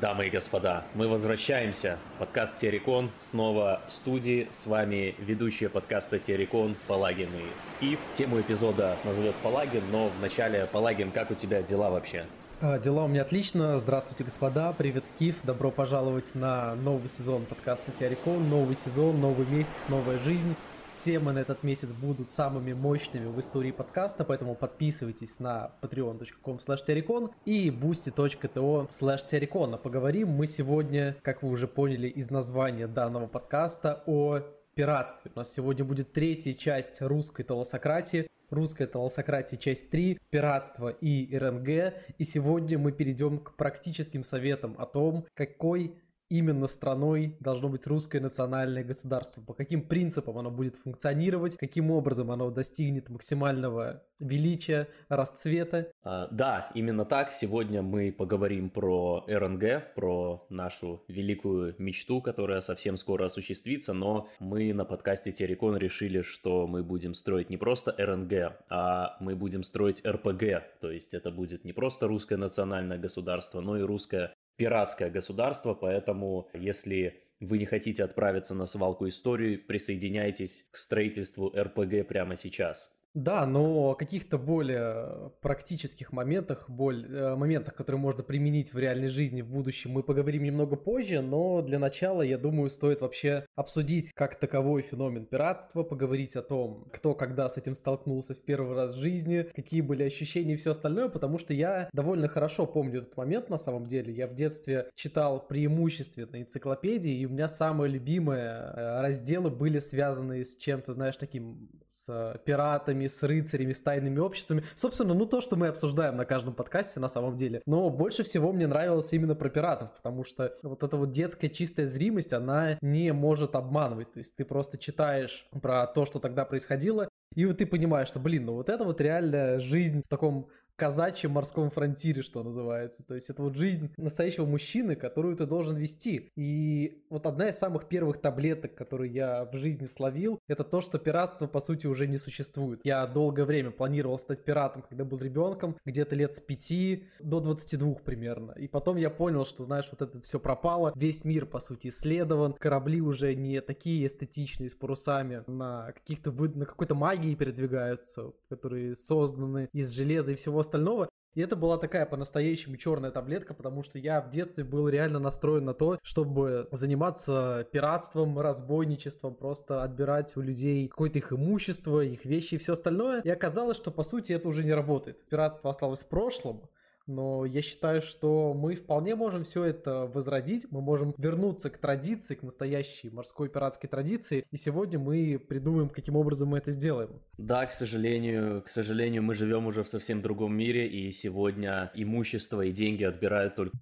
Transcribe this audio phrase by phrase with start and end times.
[0.00, 1.98] дамы и господа, мы возвращаемся.
[2.18, 4.48] Подкаст Терекон снова в студии.
[4.50, 8.00] С вами ведущие подкаста Терекон Палагин и Скиф.
[8.14, 12.24] Тему эпизода назовет Палагин, но вначале, Палагин, как у тебя дела вообще?
[12.62, 13.78] А, дела у меня отлично.
[13.78, 14.72] Здравствуйте, господа.
[14.76, 15.36] Привет, Скиф.
[15.42, 18.48] Добро пожаловать на новый сезон подкаста Теорикон.
[18.48, 20.56] Новый сезон, новый месяц, новая жизнь
[21.04, 27.34] темы на этот месяц будут самыми мощными в истории подкаста, поэтому подписывайтесь на patreon.com slash
[27.46, 34.40] и boosty.to slash Поговорим мы сегодня, как вы уже поняли из названия данного подкаста, о
[34.74, 35.30] пиратстве.
[35.34, 38.26] У нас сегодня будет третья часть русской толосократии.
[38.50, 41.94] Русская толосократия, часть 3, пиратство и РНГ.
[42.18, 45.94] И сегодня мы перейдем к практическим советам о том, какой
[46.30, 52.30] именно страной должно быть русское национальное государство, по каким принципам оно будет функционировать, каким образом
[52.30, 55.90] оно достигнет максимального величия, расцвета.
[56.02, 57.32] А, да, именно так.
[57.32, 64.72] Сегодня мы поговорим про РНГ, про нашу великую мечту, которая совсем скоро осуществится, но мы
[64.72, 70.04] на подкасте Терекон решили, что мы будем строить не просто РНГ, а мы будем строить
[70.06, 75.72] РПГ, то есть это будет не просто русское национальное государство, но и русское пиратское государство,
[75.72, 82.90] поэтому если вы не хотите отправиться на свалку истории, присоединяйтесь к строительству РПГ прямо сейчас.
[83.14, 89.08] Да, но о каких-то более практических моментах, боль, э, моментах, которые можно применить в реальной
[89.08, 94.12] жизни в будущем, мы поговорим немного позже, но для начала, я думаю, стоит вообще обсудить
[94.12, 98.94] как таковой феномен пиратства, поговорить о том, кто когда с этим столкнулся в первый раз
[98.94, 103.16] в жизни, какие были ощущения и все остальное, потому что я довольно хорошо помню этот
[103.16, 104.12] момент на самом деле.
[104.12, 110.44] Я в детстве читал преимущественно энциклопедии, и у меня самые любимые э, разделы были связаны
[110.44, 114.64] с чем-то, знаешь, таким, с пиратами, пиратами, с рыцарями, с тайными обществами.
[114.74, 117.62] Собственно, ну то, что мы обсуждаем на каждом подкасте на самом деле.
[117.66, 121.86] Но больше всего мне нравилось именно про пиратов, потому что вот эта вот детская чистая
[121.86, 124.12] зримость, она не может обманывать.
[124.12, 128.18] То есть ты просто читаешь про то, что тогда происходило, и вот ты понимаешь, что,
[128.18, 130.48] блин, ну вот это вот реальная жизнь в таком
[130.80, 133.06] казачьем морском фронтире, что называется.
[133.06, 136.30] То есть это вот жизнь настоящего мужчины, которую ты должен вести.
[136.36, 140.98] И вот одна из самых первых таблеток, которые я в жизни словил, это то, что
[140.98, 142.80] пиратство по сути уже не существует.
[142.84, 147.96] Я долгое время планировал стать пиратом, когда был ребенком, где-то лет с 5 до 22
[148.02, 148.52] примерно.
[148.52, 150.94] И потом я понял, что, знаешь, вот это все пропало.
[150.96, 152.54] Весь мир, по сути, исследован.
[152.54, 159.68] Корабли уже не такие эстетичные, с парусами, на каких-то на какой-то магии передвигаются, которые созданы
[159.74, 161.08] из железа и всего остального.
[161.34, 165.64] И это была такая по-настоящему черная таблетка, потому что я в детстве был реально настроен
[165.64, 172.56] на то, чтобы заниматься пиратством, разбойничеством, просто отбирать у людей какое-то их имущество, их вещи
[172.56, 173.20] и все остальное.
[173.22, 175.24] И оказалось, что по сути это уже не работает.
[175.28, 176.68] Пиратство осталось в прошлом,
[177.10, 182.34] но я считаю, что мы вполне можем все это возродить, мы можем вернуться к традиции,
[182.34, 187.10] к настоящей морской пиратской традиции, и сегодня мы придумаем, каким образом мы это сделаем.
[187.36, 192.62] Да, к сожалению, к сожалению, мы живем уже в совсем другом мире, и сегодня имущество
[192.62, 193.76] и деньги отбирают только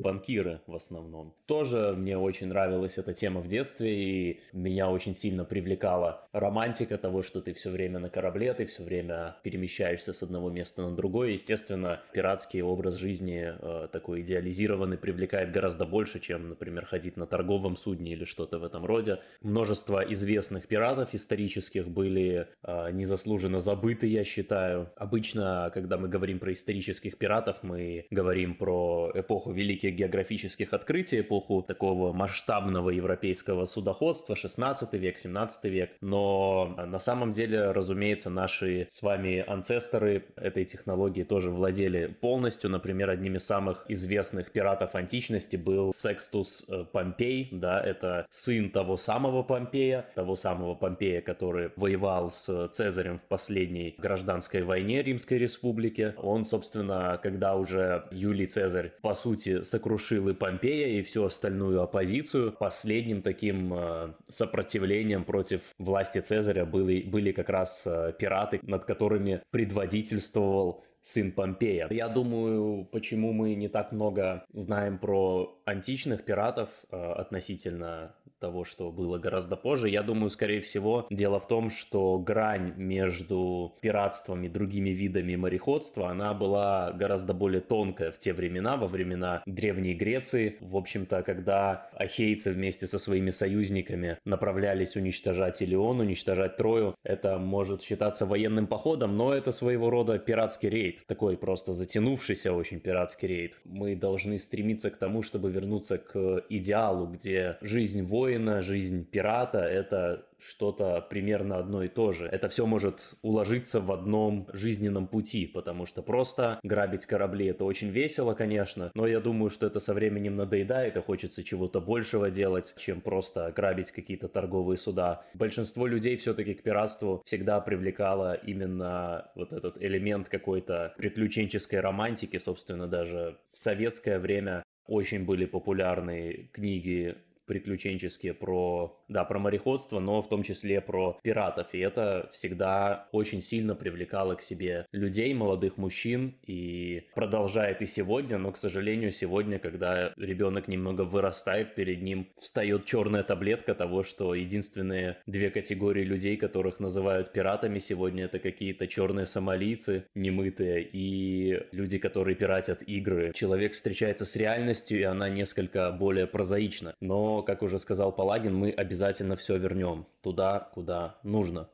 [0.00, 1.34] банкиры в основном.
[1.46, 7.22] Тоже мне очень нравилась эта тема в детстве, и меня очень сильно привлекала романтика того,
[7.22, 11.30] что ты все время на корабле, ты все время перемещаешься с одного места на другое.
[11.30, 17.76] Естественно, пиратский образ жизни э, такой идеализированный привлекает гораздо больше, чем, например, ходить на торговом
[17.76, 19.20] судне или что-то в этом роде.
[19.42, 24.90] Множество известных пиратов исторических были э, незаслуженно забыты, я считаю.
[24.96, 31.62] Обычно, когда мы говорим про исторических пиратов, мы говорим про эпоху великих географических открытий, эпоху
[31.62, 35.90] такого масштабного европейского судоходства, 16 век, 17 век.
[36.00, 42.59] Но на самом деле, разумеется, наши с вами анцесторы этой технологии тоже владели полностью.
[42.68, 48.96] Например, одним из самых известных пиратов античности был Секстус э, Помпей, да, это сын того
[48.96, 56.14] самого Помпея, того самого Помпея, который воевал с Цезарем в последней гражданской войне Римской Республики.
[56.18, 62.52] Он, собственно, когда уже Юлий Цезарь, по сути, сокрушил и Помпея, и всю остальную оппозицию.
[62.52, 69.42] Последним таким э, сопротивлением против власти Цезаря были, были как раз э, пираты, над которыми
[69.50, 71.88] предводительствовал сын Помпея.
[71.90, 78.90] Я думаю, почему мы не так много знаем про античных пиратов э, относительно того, что
[78.90, 79.88] было гораздо позже.
[79.88, 86.10] Я думаю, скорее всего, дело в том, что грань между пиратством и другими видами мореходства,
[86.10, 90.56] она была гораздо более тонкая в те времена, во времена Древней Греции.
[90.60, 97.82] В общем-то, когда ахейцы вместе со своими союзниками направлялись уничтожать Илион, уничтожать Трою, это может
[97.82, 103.58] считаться военным походом, но это своего рода пиратский рейд, такой просто затянувшийся очень пиратский рейд.
[103.64, 110.26] Мы должны стремиться к тому, чтобы вернуться к идеалу, где жизнь воина, жизнь пирата— это
[110.40, 112.26] что-то примерно одно и то же.
[112.26, 117.90] Это все может уложиться в одном жизненном пути, потому что просто грабить корабли это очень
[117.90, 122.74] весело, конечно, но я думаю, что это со временем надоедает и хочется чего-то большего делать,
[122.78, 125.24] чем просто грабить какие-то торговые суда.
[125.34, 132.86] Большинство людей все-таки к пиратству всегда привлекало именно вот этот элемент какой-то приключенческой романтики, собственно,
[132.86, 137.14] даже в советское время очень были популярны книги
[137.46, 141.74] приключенческие про, да, про мореходство, но в том числе про пиратов.
[141.74, 148.38] И это всегда очень сильно привлекало к себе людей, молодых мужчин, и продолжает и сегодня,
[148.38, 154.34] но, к сожалению, сегодня, когда ребенок немного вырастает, перед ним встает черная таблетка того, что
[154.34, 161.98] единственные две категории людей, которых называют пиратами сегодня, это какие-то черные сомалийцы, немытые, и люди,
[161.98, 163.32] которые пиратят игры.
[163.34, 166.94] Человек встречается с реальностью, и она несколько более прозаична.
[167.00, 168.99] Но как уже сказал Палагин, мы обязательно
[169.36, 171.68] все вернем туда, куда нужно.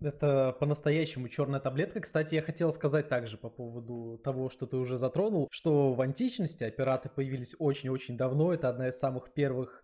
[0.00, 2.00] Это по-настоящему черная таблетка.
[2.00, 6.70] Кстати, я хотел сказать также по поводу того, что ты уже затронул, что в античности
[6.70, 8.52] пираты появились очень-очень давно.
[8.52, 9.82] Это одна из самых первых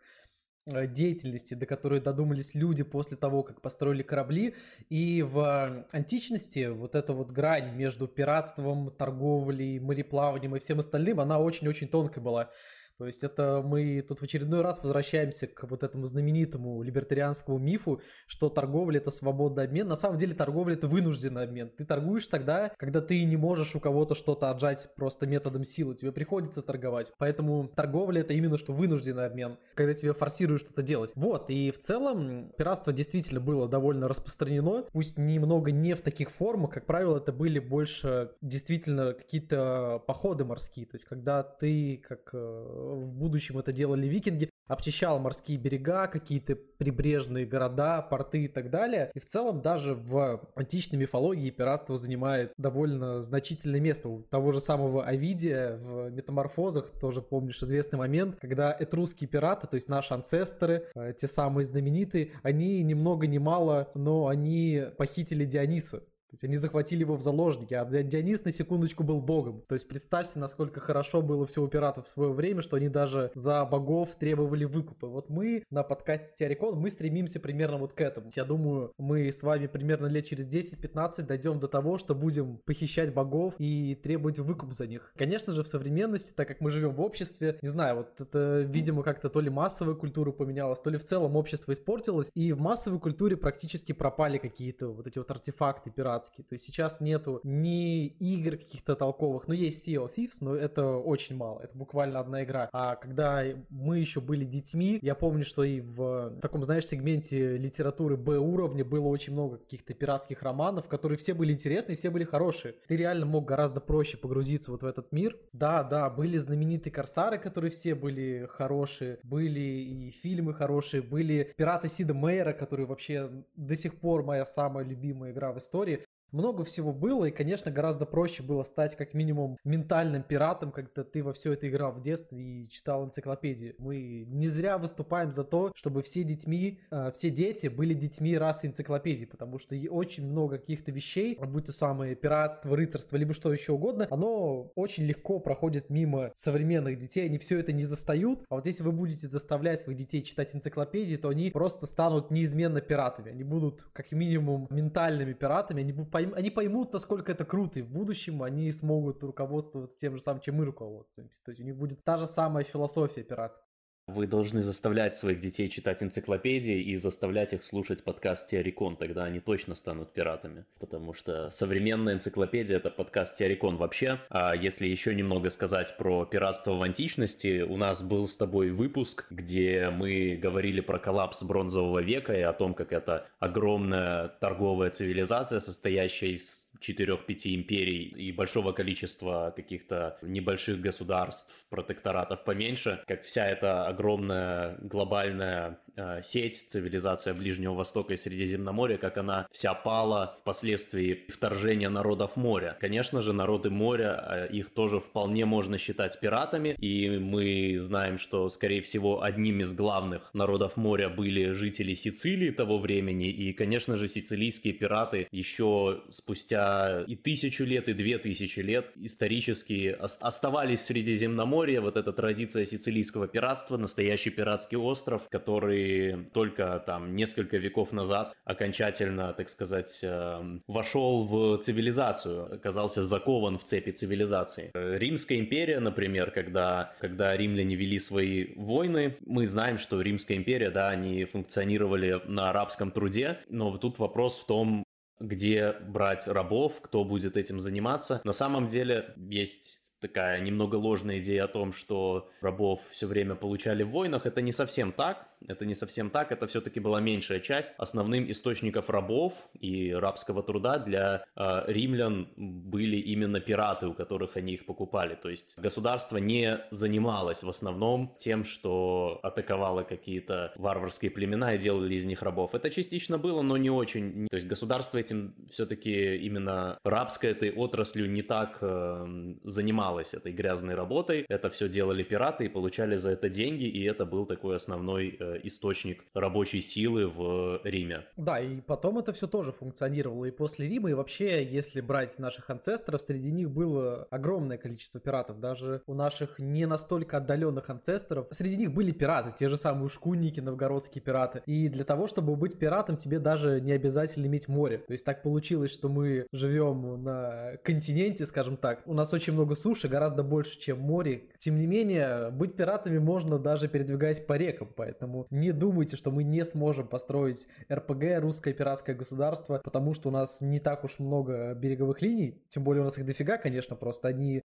[0.66, 4.54] э, деятельности, до которой додумались люди после того, как построили корабли.
[4.88, 11.40] И в античности вот эта вот грань между пиратством, торговлей, мореплаванием и всем остальным, она
[11.40, 12.50] очень-очень тонкая была.
[12.98, 18.00] То есть это мы тут в очередной раз возвращаемся к вот этому знаменитому либертарианскому мифу,
[18.26, 19.88] что торговля это свободный обмен.
[19.88, 21.70] На самом деле торговля это вынужденный обмен.
[21.76, 25.94] Ты торгуешь тогда, когда ты не можешь у кого-то что-то отжать просто методом силы.
[25.94, 27.10] Тебе приходится торговать.
[27.18, 31.10] Поэтому торговля это именно что вынужденный обмен, когда тебе форсируют что-то делать.
[31.14, 34.84] Вот, и в целом пиратство действительно было довольно распространено.
[34.92, 40.86] Пусть немного не в таких формах, как правило, это были больше действительно какие-то походы морские.
[40.86, 46.56] То есть когда ты как э, в будущем это делали викинги, обчищал морские берега, какие-то
[46.56, 49.10] прибрежные города, порты и так далее.
[49.14, 54.08] И в целом даже в античной мифологии пиратство занимает довольно значительное место.
[54.08, 59.74] У того же самого Овидия в метаморфозах тоже помнишь известный момент, когда этрусские пираты, то
[59.74, 65.44] есть наши анцесторы, э, те самые знаменитые, они ни много ни мало, но они похитили
[65.44, 66.02] Диониса
[66.34, 69.62] то есть они захватили его в заложники, а Дионис на секундочку был богом.
[69.68, 73.30] То есть представьте, насколько хорошо было все у пиратов в свое время, что они даже
[73.34, 75.06] за богов требовали выкупа.
[75.06, 78.30] Вот мы на подкасте Теорикон, мы стремимся примерно вот к этому.
[78.34, 83.14] Я думаю, мы с вами примерно лет через 10-15 дойдем до того, что будем похищать
[83.14, 85.12] богов и требовать выкуп за них.
[85.16, 89.04] Конечно же, в современности, так как мы живем в обществе, не знаю, вот это, видимо,
[89.04, 92.98] как-то то ли массовая культура поменялась, то ли в целом общество испортилось, и в массовой
[92.98, 96.44] культуре практически пропали какие-то вот эти вот артефакты пиратские пиратский.
[96.44, 100.96] То есть сейчас нету ни игр каких-то толковых, ну есть Sea of Thieves, но это
[100.96, 102.68] очень мало, это буквально одна игра.
[102.72, 108.16] А когда мы еще были детьми, я помню, что и в таком, знаешь, сегменте литературы
[108.16, 112.74] Б уровня было очень много каких-то пиратских романов, которые все были интересны, все были хорошие.
[112.86, 115.36] Ты реально мог гораздо проще погрузиться вот в этот мир.
[115.52, 121.88] Да, да, были знаменитые корсары, которые все были хорошие, были и фильмы хорошие, были пираты
[121.88, 126.04] Сида Мейера, которые вообще до сих пор моя самая любимая игра в истории
[126.34, 131.22] много всего было, и, конечно, гораздо проще было стать как минимум ментальным пиратом, когда ты
[131.22, 133.74] во все это играл в детстве и читал энциклопедии.
[133.78, 138.66] Мы не зря выступаем за то, чтобы все детьми, э, все дети были детьми расы
[138.66, 143.72] энциклопедии, потому что очень много каких-то вещей, будь то самое пиратство, рыцарство, либо что еще
[143.72, 148.66] угодно, оно очень легко проходит мимо современных детей, они все это не застают, а вот
[148.66, 153.44] если вы будете заставлять своих детей читать энциклопедии, то они просто станут неизменно пиратами, они
[153.44, 157.90] будут как минимум ментальными пиратами, они будут пойм, они поймут, насколько это круто, и в
[157.90, 161.40] будущем они смогут руководствоваться тем же самым, чем мы руководствуемся.
[161.44, 163.62] То есть у них будет та же самая философия операции.
[164.06, 169.40] Вы должны заставлять своих детей читать энциклопедии и заставлять их слушать подкаст Теорикон, тогда они
[169.40, 170.66] точно станут пиратами.
[170.78, 174.20] Потому что современная энциклопедия— это подкаст Теорикон вообще.
[174.28, 179.24] А если еще немного сказать про пиратство в античности, у нас был с тобой выпуск,
[179.30, 185.60] где мы говорили про коллапс бронзового века и о том, как это огромная торговая цивилизация,
[185.60, 193.86] состоящая из четырех-пяти империй и большого количества каких-то небольших государств, протекторатов поменьше, как вся эта
[193.86, 201.88] огромная глобальная э, сеть, цивилизация Ближнего Востока и Средиземноморья, как она вся пала впоследствии вторжения
[201.88, 202.76] народов моря.
[202.80, 208.48] Конечно же, народы моря, э, их тоже вполне можно считать пиратами, и мы знаем, что,
[208.48, 214.08] скорее всего, одним из главных народов моря были жители Сицилии того времени, и, конечно же,
[214.08, 216.73] сицилийские пираты еще спустя
[217.06, 223.28] и тысячу лет, и две тысячи лет исторически оставались в Средиземноморье, вот эта традиция сицилийского
[223.28, 231.24] пиратства, настоящий пиратский остров, который только там несколько веков назад окончательно, так сказать, эм, вошел
[231.24, 234.70] в цивилизацию, оказался закован в цепи цивилизации.
[234.74, 240.90] Римская империя, например, когда, когда римляне вели свои войны, мы знаем, что Римская империя, да,
[240.90, 244.83] они функционировали на арабском труде, но тут вопрос в том,
[245.20, 248.20] где брать рабов, кто будет этим заниматься.
[248.24, 253.82] На самом деле есть такая немного ложная идея о том, что рабов все время получали
[253.84, 254.26] в войнах.
[254.26, 255.28] Это не совсем так.
[255.46, 256.32] Это не совсем так.
[256.32, 257.74] Это все-таки была меньшая часть.
[257.78, 264.54] Основным источников рабов и рабского труда для э, римлян были именно пираты, у которых они
[264.54, 265.14] их покупали.
[265.14, 271.94] То есть государство не занималось в основном тем, что атаковало какие-то варварские племена и делали
[271.94, 272.54] из них рабов.
[272.54, 274.28] Это частично было, но не очень.
[274.30, 280.74] То есть государство этим все-таки именно рабской этой отраслью не так э, занималось этой грязной
[280.74, 281.26] работой.
[281.28, 285.23] Это все делали пираты и получали за это деньги, и это был такой основной э,
[285.42, 288.04] источник рабочей силы в Риме.
[288.16, 292.50] Да, и потом это все тоже функционировало и после Рима, и вообще, если брать наших
[292.50, 298.56] анцесторов, среди них было огромное количество пиратов, даже у наших не настолько отдаленных анцесторов, среди
[298.56, 301.42] них были пираты, те же самые шкунники, новгородские пираты.
[301.46, 304.78] И для того, чтобы быть пиратом, тебе даже не обязательно иметь море.
[304.78, 309.54] То есть так получилось, что мы живем на континенте, скажем так, у нас очень много
[309.54, 311.28] суши, гораздо больше, чем море.
[311.38, 316.24] Тем не менее, быть пиратами можно даже передвигаясь по рекам, поэтому не думайте, что мы
[316.24, 321.54] не сможем построить РПГ, русское пиратское государство, потому что у нас не так уж много
[321.54, 324.42] береговых линий, тем более у нас их дофига, конечно, просто они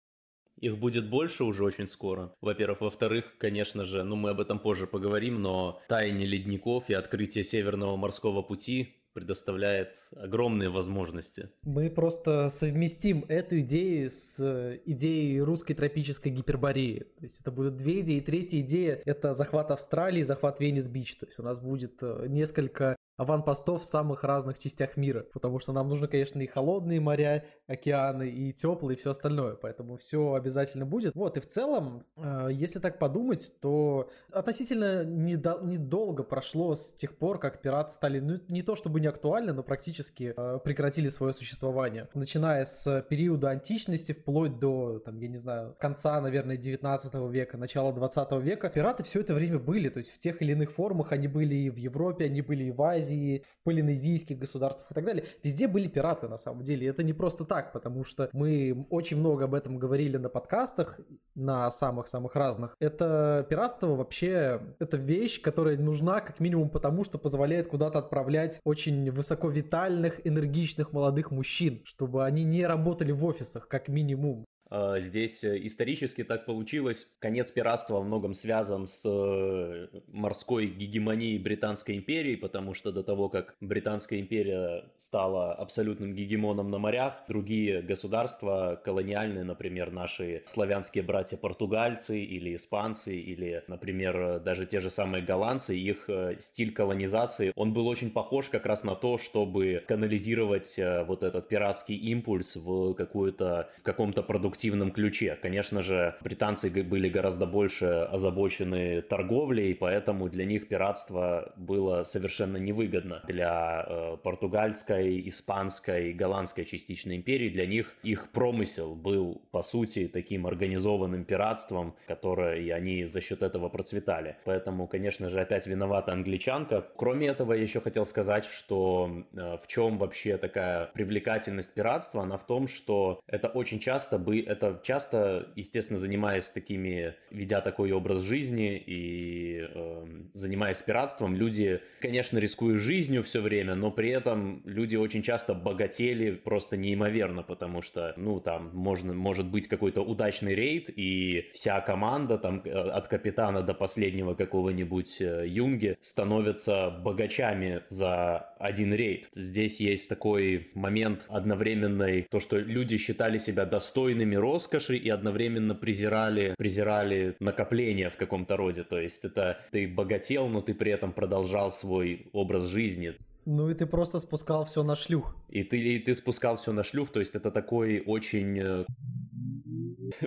[0.60, 2.34] их будет больше уже очень скоро.
[2.40, 2.80] Во-первых.
[2.80, 7.96] Во-вторых, конечно же, ну мы об этом позже поговорим, но таяние ледников и открытие Северного
[7.96, 11.48] морского пути предоставляет огромные возможности.
[11.64, 17.00] Мы просто совместим эту идею с идеей русской тропической гипербореи.
[17.18, 18.20] То есть это будут две идеи.
[18.20, 21.16] Третья идея— это захват Австралии, захват Венес-Бич.
[21.16, 25.72] То есть у нас будет э, несколько аванпостов в самых разных частях мира, потому что
[25.72, 30.86] нам нужно, конечно, и холодные моря, океаны, и теплые, и все остальное, поэтому все обязательно
[30.86, 31.14] будет.
[31.14, 37.18] Вот, и в целом, э, если так подумать, то относительно недо- недолго прошло с тех
[37.18, 41.32] пор, как пираты стали, ну, не то чтобы не актуальны, но практически э, прекратили свое
[41.32, 42.08] существование.
[42.14, 47.92] Начиная с периода античности, вплоть до, там, я не знаю, конца, наверное, 19 века, начала
[47.92, 51.26] 20 века, пираты все это время были, то есть в тех или иных формах они
[51.26, 55.04] были и в Европе, они были и в Азии, Азии, в полинезийских государствах и так
[55.04, 55.24] далее.
[55.42, 56.86] Везде были пираты на самом деле.
[56.86, 61.00] Это не просто так, потому что мы очень много об этом говорили на подкастах,
[61.34, 62.74] на самых-самых разных.
[62.80, 69.10] Это пиратство вообще, это вещь, которая нужна как минимум потому, что позволяет куда-то отправлять очень
[69.10, 74.44] высоковитальных, энергичных молодых мужчин, чтобы они не работали в офисах, как минимум.
[74.70, 77.06] А, здесь э, исторически так получилось.
[77.20, 83.28] Конец пиратства во многом связан с э, морской гегемонией Британской империи, потому что до того,
[83.28, 92.20] как Британская империя стала абсолютным гегемоном на морях, другие государства колониальные, например, наши славянские братья-португальцы
[92.20, 97.88] или испанцы, или, например, даже те же самые голландцы, их э, стиль колонизации, он был
[97.88, 103.82] очень похож как раз на то, чтобы канализировать вот этот пиратский импульс в какую-то, в
[103.82, 105.38] каком-то продукте активном ключе.
[105.40, 113.22] Конечно же, британцы были гораздо больше озабочены торговлей, поэтому для них пиратство было совершенно невыгодно.
[113.28, 120.44] Для э, португальской, испанской, голландской частичной империи для них их промысел был, по сути, таким
[120.44, 124.38] организованным пиратством, которое и они за счет этого процветали.
[124.44, 126.84] Поэтому, конечно же, опять виновата англичанка.
[126.96, 132.38] Кроме этого, я еще хотел сказать, что э, в чем вообще такая привлекательность пиратства, она
[132.38, 138.20] в том, что это очень часто бы это часто, естественно, занимаясь такими, ведя такой образ
[138.20, 144.96] жизни и э, занимаясь пиратством, люди, конечно, рискуют жизнью все время, но при этом люди
[144.96, 150.88] очень часто богатели просто неимоверно, потому что, ну, там, можно, может быть какой-то удачный рейд,
[150.88, 158.54] и вся команда, там, э, от капитана до последнего какого-нибудь э, юнги становятся богачами за
[158.58, 159.28] один рейд.
[159.34, 166.54] Здесь есть такой момент одновременной, то, что люди считали себя достойными роскоши и одновременно презирали,
[166.56, 168.84] презирали накопления в каком-то роде.
[168.84, 173.14] То есть это ты богат хотел, но ты при этом продолжал свой образ жизни.
[173.50, 175.34] Ну и ты просто спускал все на шлюх.
[175.48, 178.84] И ты, и ты спускал все на шлюх, то есть это такой очень э,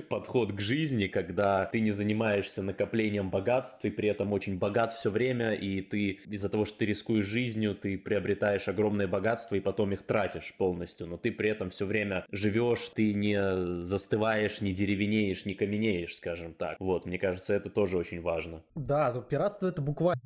[0.09, 5.11] подход к жизни, когда ты не занимаешься накоплением богатств, ты при этом очень богат все
[5.11, 9.93] время, и ты из-за того, что ты рискуешь жизнью, ты приобретаешь огромное богатство и потом
[9.93, 15.45] их тратишь полностью, но ты при этом все время живешь, ты не застываешь, не деревенеешь,
[15.45, 16.77] не каменеешь, скажем так.
[16.79, 18.63] Вот, мне кажется, это тоже очень важно.
[18.73, 20.21] Да, но пиратство это буквально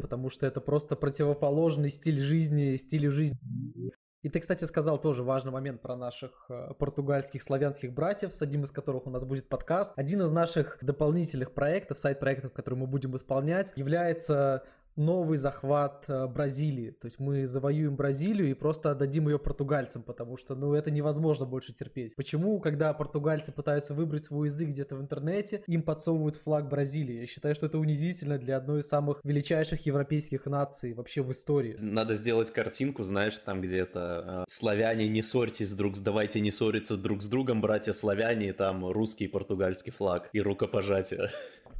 [0.00, 5.52] потому что это просто противоположный стиль жизни, стилю жизни и ты, кстати, сказал тоже важный
[5.52, 9.92] момент про наших э, португальских славянских братьев, с одним из которых у нас будет подкаст.
[9.96, 14.64] Один из наших дополнительных проектов, сайт-проектов, которые мы будем исполнять, является
[14.98, 16.90] новый захват э, Бразилии.
[16.90, 21.46] То есть мы завоюем Бразилию и просто отдадим ее португальцам, потому что, ну, это невозможно
[21.46, 22.14] больше терпеть.
[22.16, 27.20] Почему, когда португальцы пытаются выбрать свой язык где-то в интернете, им подсовывают флаг Бразилии?
[27.20, 31.76] Я считаю, что это унизительно для одной из самых величайших европейских наций вообще в истории.
[31.78, 36.00] Надо сделать картинку, знаешь, там где-то э, славяне не ссорьтесь друг с...
[36.00, 40.40] Давайте не ссориться друг с другом, братья славяне, и там русский и португальский флаг и
[40.40, 41.30] рукопожатие.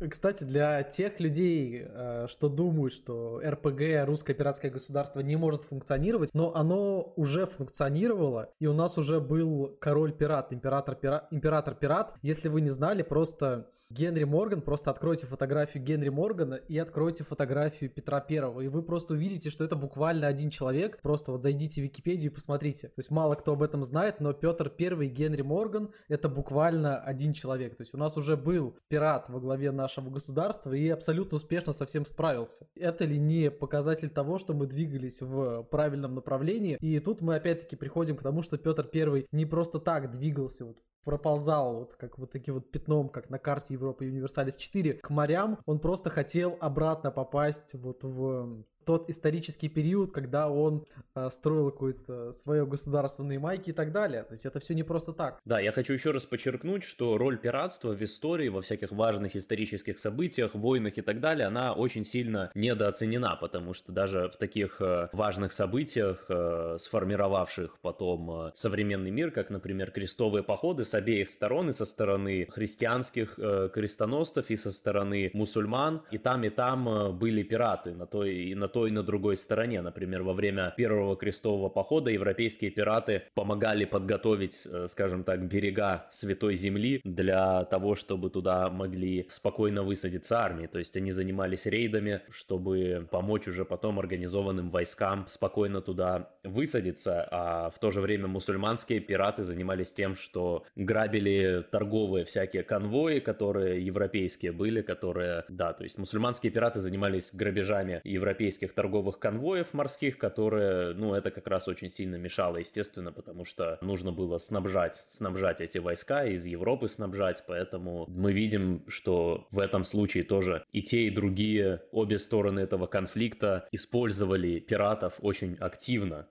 [0.09, 6.31] Кстати, для тех людей, э, что думают, что РПГ, русское пиратское государство, не может функционировать,
[6.35, 11.29] но оно уже функционировало, и у нас уже был король-пират, император-пират.
[11.31, 12.15] Император-пират.
[12.23, 17.89] Если вы не знали, просто Генри Морган, просто откройте фотографию Генри Моргана и откройте фотографию
[17.89, 21.01] Петра Первого, и вы просто увидите, что это буквально один человек.
[21.01, 22.89] Просто вот зайдите в Википедию и посмотрите.
[22.89, 27.33] То есть мало кто об этом знает, но Петр Первый Генри Морган это буквально один
[27.33, 27.77] человек.
[27.77, 31.87] То есть у нас уже был пират во главе нашего государства и абсолютно успешно со
[31.87, 32.69] всем справился.
[32.77, 36.77] Это ли не показатель того, что мы двигались в правильном направлении?
[36.83, 40.77] И тут мы опять-таки приходим к тому, что Петр Первый не просто так двигался вот
[41.09, 45.59] проползал вот как вот таким вот пятном, как на карте Европы Универсалис 4, к морям,
[45.65, 52.33] он просто хотел обратно попасть вот в тот исторический период, когда он э, строил какое-то
[52.33, 54.23] свое государственные майки и так далее.
[54.23, 55.39] То есть это все не просто так.
[55.45, 59.99] Да, я хочу еще раз подчеркнуть, что роль пиратства в истории, во всяких важных исторических
[59.99, 65.11] событиях, войнах и так далее, она очень сильно недооценена, потому что даже в таких э,
[65.13, 71.69] важных событиях, э, сформировавших потом э, современный мир, как, например, крестовые походы с обеих сторон,
[71.69, 77.13] и со стороны христианских э, крестоносцев, и со стороны мусульман, и там, и там э,
[77.13, 79.83] были пираты на той, и на той той и на другой стороне.
[79.83, 86.55] Например, во время первого крестового похода европейские пираты помогали подготовить, э, скажем так, берега Святой
[86.55, 90.69] Земли для того, чтобы туда могли спокойно высадиться армии.
[90.69, 97.71] То есть они занимались рейдами, чтобы помочь уже потом организованным войскам спокойно туда высадиться, а
[97.71, 104.53] в то же время мусульманские пираты занимались тем, что грабили торговые всякие конвои, которые европейские
[104.53, 110.95] были, которые, да, то есть мусульманские пираты занимались грабежами европейских этих торговых конвоев морских, которые,
[110.95, 115.79] ну, это как раз очень сильно мешало, естественно, потому что нужно было снабжать, снабжать эти
[115.79, 121.11] войска, из Европы снабжать, поэтому мы видим, что в этом случае тоже и те, и
[121.11, 126.27] другие, обе стороны этого конфликта использовали пиратов очень активно.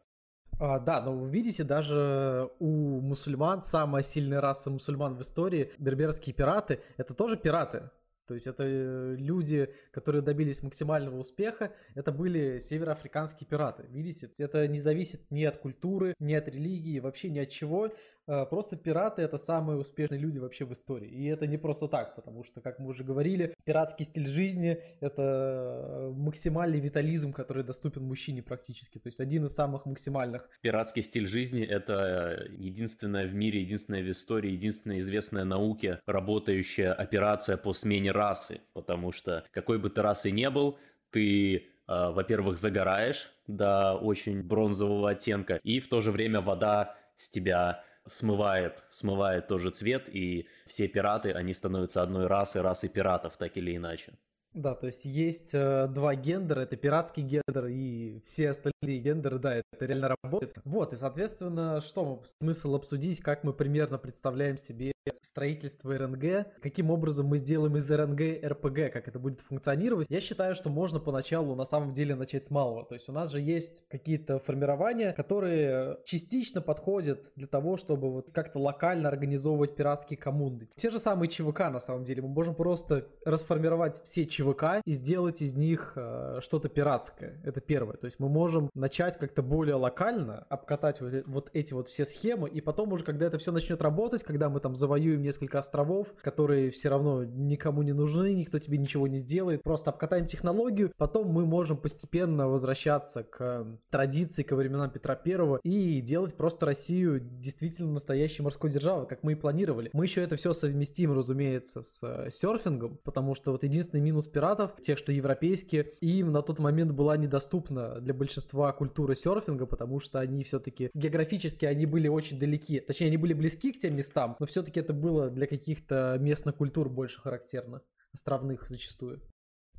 [0.60, 6.34] А, да, но вы видите, даже у мусульман, самая сильная раса мусульман в истории, берберские
[6.34, 7.90] пираты, это тоже пираты.
[8.28, 13.86] То есть это э, люди, которые добились максимального успеха, это были североафриканские пираты.
[13.90, 17.92] Видите, это не зависит ни от культуры, ни от религии, вообще ни от чего.
[18.28, 21.10] А, просто пираты это самые успешные люди вообще в истории.
[21.10, 26.12] И это не просто так, потому что, как мы уже говорили, пиратский стиль жизни это
[26.14, 29.00] максимальный витализм, который доступен мужчине практически.
[29.00, 30.50] То есть один из самых максимальных.
[30.62, 37.58] Пиратский стиль жизни это единственная в мире, единственная в истории, единственная известная науке работающая операция
[37.58, 38.62] по смене расы.
[38.74, 40.78] Потому что какой бы ты расы не был,
[41.12, 47.30] ты а, во-первых, загораешь до очень бронзового оттенка, и в то же время вода с
[47.30, 53.58] тебя смывает, смывает тоже цвет, и все пираты, они становятся одной расой, расой пиратов, так
[53.58, 54.14] или иначе.
[54.58, 59.58] Да, то есть есть э, два гендера, это пиратский гендер и все остальные гендеры, да,
[59.58, 60.58] это реально работает.
[60.66, 67.28] Вот, и соответственно, что смысл обсудить, как мы примерно представляем себе строительство РНГ, каким образом
[67.28, 70.08] мы сделаем из РНГ РПГ, как это будет функционировать.
[70.10, 72.86] Я считаю, что можно поначалу на самом деле начать с малого.
[72.86, 78.32] То есть у нас же есть какие-то формирования, которые частично подходят для того, чтобы вот
[78.32, 80.70] как-то локально организовывать пиратские коммунды.
[80.76, 82.22] Те же самые ЧВК на самом деле.
[82.22, 87.40] Мы можем просто расформировать все ЧВК ЧВК и сделать из них э, что-то пиратское.
[87.44, 87.98] Это первое.
[87.98, 92.50] То есть мы можем начать как-то более локально обкатать вот, вот эти вот все схемы,
[92.50, 96.72] и потом уже, когда это все начнет работать, когда мы там завоюем несколько островов, которые
[96.72, 101.46] все равно никому не нужны, никто тебе ничего не сделает, просто обкатаем технологию, потом мы
[101.46, 108.44] можем постепенно возвращаться к традиции, к временам Петра Первого и делать просто Россию действительно настоящей
[108.44, 109.90] морской державой, как мы и планировали.
[109.94, 114.80] Мы еще это все совместим, разумеется, с э, серфингом, потому что вот единственный минус пиратов,
[114.82, 120.20] тех, что европейские, им на тот момент была недоступна для большинства культура серфинга, потому что
[120.20, 124.46] они все-таки географически они были очень далеки, точнее они были близки к тем местам, но
[124.46, 127.82] все-таки это было для каких-то местных культур больше характерно,
[128.14, 129.24] островных зачастую.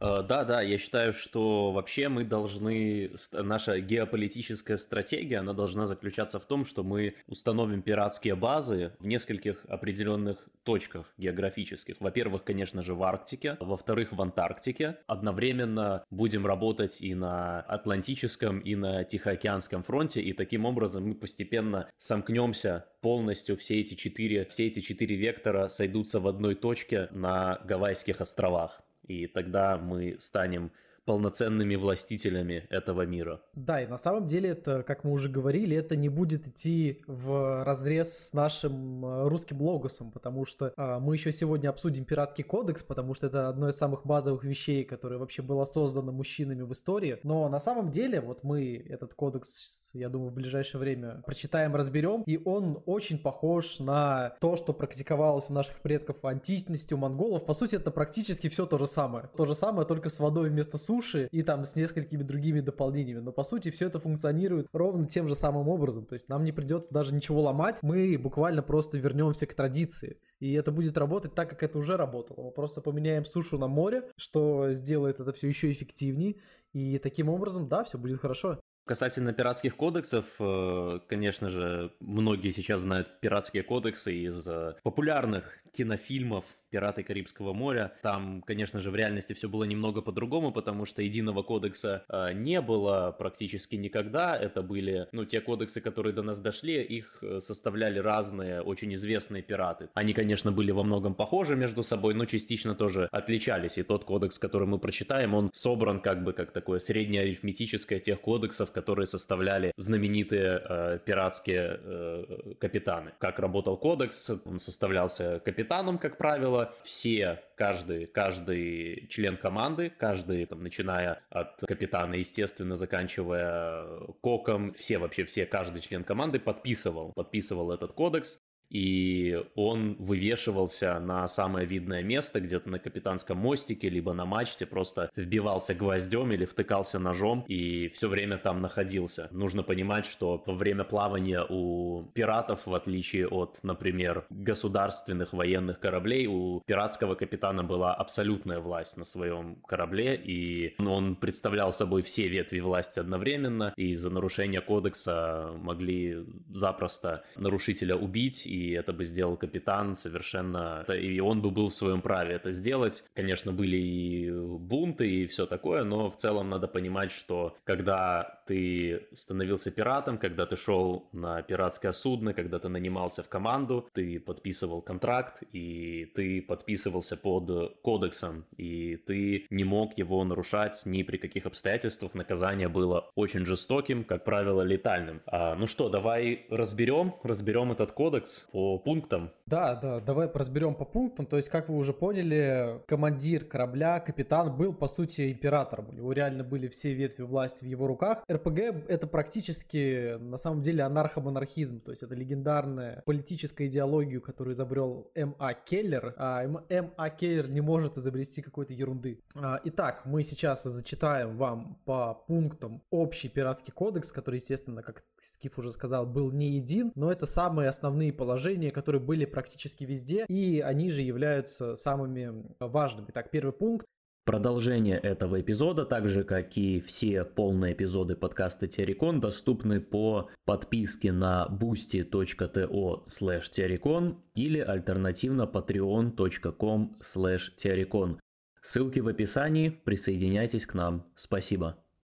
[0.01, 6.39] Э, да, да, я считаю, что вообще мы должны, наша геополитическая стратегия, она должна заключаться
[6.39, 11.97] в том, что мы установим пиратские базы в нескольких определенных точках географических.
[11.99, 14.99] Во-первых, конечно же, в Арктике, во-вторых, в Антарктике.
[15.07, 21.89] Одновременно будем работать и на Атлантическом, и на Тихоокеанском фронте, и таким образом мы постепенно
[21.99, 28.21] сомкнемся полностью все эти четыре, все эти четыре вектора сойдутся в одной точке на Гавайских
[28.21, 30.71] островах и тогда мы станем
[31.09, 33.41] полноценными властителями этого мира.
[33.55, 37.65] Да, и на самом деле это, как мы уже говорили, это не будет идти в
[37.65, 42.83] разрез с нашим э, русским логосом, потому что а, мы еще сегодня обсудим пиратский кодекс,
[42.83, 47.19] потому что это одно из самых базовых вещей, которое вообще было создано мужчинами в истории.
[47.23, 52.23] Но на самом деле вот мы этот кодекс я думаю, в ближайшее время прочитаем, разберем.
[52.23, 57.45] И он очень похож на то, что практиковалось у наших предков в античности, у монголов.
[57.45, 59.31] По сути, это практически все то же самое.
[59.37, 63.21] То же самое, только с водой вместо суши и там с несколькими другими дополнениями.
[63.21, 66.07] Но по сути, все это функционирует ровно тем же самым образом.
[66.07, 67.79] То есть нам не придется даже ничего ломать.
[67.83, 70.19] Мы буквально просто вернемся к традиции.
[70.41, 72.45] И это будет работать так, как это уже работало.
[72.45, 76.37] Мы просто поменяем сушу на море, что сделает это все еще эффективнее.
[76.73, 78.61] И таким образом, да, все будет хорошо.
[78.89, 86.47] Касательно пиратских кодексов, э, конечно же, многие сейчас знают пиратские кодексы из э, популярных кинофильмов
[86.71, 87.93] «Пираты Карибского моря».
[88.03, 92.61] Там, конечно же, в реальности все было немного по-другому, потому что единого кодекса э, не
[92.61, 94.37] было практически никогда.
[94.37, 99.43] Это были, ну, те кодексы, которые до нас дошли, их э, составляли разные, очень известные
[99.43, 99.89] пираты.
[99.95, 103.79] Они, конечно, были во многом похожи между собой, но частично тоже отличались.
[103.79, 108.21] И тот кодекс, который мы прочитаем, он собран как бы как такое среднее арифметическое тех
[108.21, 113.13] кодексов, которые составляли знаменитые э, пиратские э, капитаны.
[113.19, 114.31] Как работал кодекс?
[114.45, 121.61] Он составлялся капитаном, как правило, правило, все, каждый, каждый член команды, каждый, там, начиная от
[121.61, 129.43] капитана, естественно, заканчивая коком, все вообще, все, каждый член команды подписывал, подписывал этот кодекс, и
[129.55, 135.75] он вывешивался на самое видное место, где-то на капитанском мостике, либо на мачте, просто вбивался
[135.75, 139.29] гвоздем или втыкался ножом и все время там находился.
[139.31, 146.27] Нужно понимать, что во время плавания у пиратов, в отличие от, например, государственных военных кораблей,
[146.27, 152.61] у пиратского капитана была абсолютная власть на своем корабле, и он представлял собой все ветви
[152.61, 159.95] власти одновременно, и за нарушение кодекса могли запросто нарушителя убить и это бы сделал капитан
[159.95, 163.05] совершенно, и он бы был в своем праве это сделать.
[163.15, 169.07] Конечно, были и бунты и все такое, но в целом надо понимать, что когда ты
[169.13, 174.83] становился пиратом, когда ты шел на пиратское судно, когда ты нанимался в команду, ты подписывал
[174.83, 181.47] контракт, и ты подписывался под кодексом, и ты не мог его нарушать ни при каких
[181.47, 182.15] обстоятельствах.
[182.15, 185.23] Наказание было очень жестоким, как правило, летальным.
[185.27, 189.31] А, ну что, давай разберем, разберем этот кодекс по пунктам.
[189.47, 191.27] Да, да, давай разберем по пунктам.
[191.27, 195.89] То есть, как вы уже поняли, командир корабля, капитан был, по сути, императором.
[195.89, 198.25] У него реально были все ветви власти в его руках.
[198.31, 198.59] РПГ—
[198.89, 201.81] это практически, на самом деле, анархомонархизм.
[201.81, 205.55] То есть, это легендарная политическая идеология, которую изобрел М.А.
[205.55, 206.15] Келлер.
[206.19, 207.11] А М.А.
[207.11, 209.21] Келлер не может изобрести какой-то ерунды.
[209.35, 215.59] А, итак, мы сейчас зачитаем вам по пунктам общий пиратский кодекс, который, естественно, как Скиф
[215.59, 218.38] уже сказал, был не един, но это самые основные положения,
[218.71, 223.07] которые были практически везде, и они же являются самыми важными.
[223.09, 223.87] Итак, первый пункт
[224.29, 231.13] Продолжение этого эпизода, так же как и все полные эпизоды подкаста Террикон, доступны по подписке
[231.13, 238.19] на boosty.to slash или альтернативно patreon.com slash
[238.61, 241.11] Ссылки в описании, присоединяйтесь к нам.
[241.17, 241.79] Спасибо.